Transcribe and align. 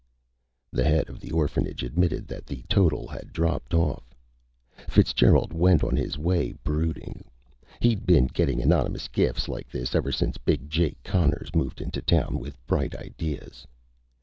The 0.71 0.83
head 0.83 1.09
of 1.09 1.19
the 1.19 1.29
orphanage 1.29 1.83
admitted 1.83 2.27
that 2.27 2.47
the 2.47 2.63
total 2.67 3.07
had 3.07 3.31
dropped 3.31 3.75
off. 3.75 4.15
Fitzgerald 4.89 5.53
went 5.53 5.83
on 5.83 5.95
his 5.95 6.17
way, 6.17 6.53
brooding. 6.63 7.23
He'd 7.79 8.07
been 8.07 8.25
getting 8.25 8.63
anonymous 8.63 9.07
gifts 9.07 9.47
like 9.47 9.69
this 9.69 9.93
ever 9.93 10.11
since 10.11 10.39
Big 10.39 10.71
Jake 10.71 10.97
Connors 11.03 11.53
moved 11.53 11.81
into 11.81 12.01
town 12.01 12.39
with 12.39 12.57
bright 12.65 12.95
ideas. 12.95 13.67